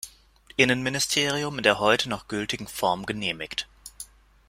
[0.57, 3.67] Innenministerium in der heute noch gültigen Form genehmigt.